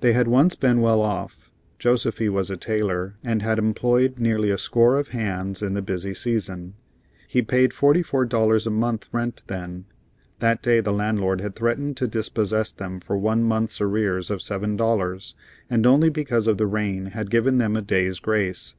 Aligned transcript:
They 0.00 0.12
had 0.12 0.28
once 0.28 0.54
been 0.54 0.80
well 0.80 1.00
off. 1.00 1.50
Josefy 1.80 2.28
was 2.28 2.50
a 2.50 2.56
tailor, 2.56 3.16
and 3.26 3.42
had 3.42 3.58
employed 3.58 4.16
nearly 4.16 4.48
a 4.48 4.56
score 4.56 4.96
of 4.96 5.08
hands 5.08 5.60
in 5.60 5.74
the 5.74 5.82
busy 5.82 6.14
season. 6.14 6.74
He 7.26 7.42
paid 7.42 7.72
forty 7.74 8.00
four 8.00 8.24
dollars 8.26 8.68
a 8.68 8.70
month 8.70 9.08
rent 9.10 9.42
then. 9.48 9.86
That 10.38 10.62
day 10.62 10.78
the 10.78 10.92
landlord 10.92 11.40
had 11.40 11.56
threatened 11.56 11.96
to 11.96 12.06
dispossess 12.06 12.70
them 12.70 13.00
for 13.00 13.18
one 13.18 13.42
month's 13.42 13.80
arrears 13.80 14.30
of 14.30 14.40
seven 14.40 14.76
dollars, 14.76 15.34
and 15.68 15.84
only 15.84 16.10
because 16.10 16.46
of 16.46 16.56
the 16.56 16.68
rain 16.68 17.06
had 17.06 17.28
given 17.28 17.58
them 17.58 17.74
a 17.74 17.82
day's 17.82 18.20
grace. 18.20 18.76